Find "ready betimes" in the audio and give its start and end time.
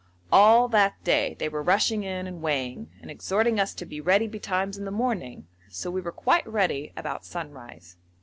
4.01-4.75